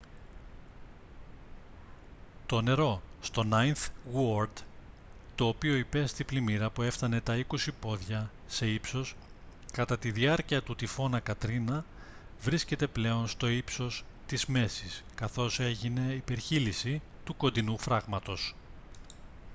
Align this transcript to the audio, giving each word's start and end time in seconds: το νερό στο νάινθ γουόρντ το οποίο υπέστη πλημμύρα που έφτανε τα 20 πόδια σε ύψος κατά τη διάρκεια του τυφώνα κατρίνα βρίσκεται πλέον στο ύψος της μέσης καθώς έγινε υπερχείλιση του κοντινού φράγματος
το 2.45 2.61
νερό 2.61 3.01
στο 3.21 3.43
νάινθ 3.43 3.89
γουόρντ 4.11 4.57
το 5.35 5.45
οποίο 5.47 5.75
υπέστη 5.75 6.23
πλημμύρα 6.23 6.69
που 6.69 6.81
έφτανε 6.81 7.21
τα 7.21 7.45
20 7.47 7.57
πόδια 7.81 8.31
σε 8.47 8.67
ύψος 8.69 9.15
κατά 9.71 9.97
τη 9.97 10.11
διάρκεια 10.11 10.61
του 10.61 10.75
τυφώνα 10.75 11.19
κατρίνα 11.19 11.85
βρίσκεται 12.41 12.87
πλέον 12.87 13.27
στο 13.27 13.47
ύψος 13.47 14.03
της 14.27 14.45
μέσης 14.45 15.03
καθώς 15.15 15.59
έγινε 15.59 16.13
υπερχείλιση 16.13 17.01
του 17.25 17.35
κοντινού 17.37 17.79
φράγματος 17.79 18.55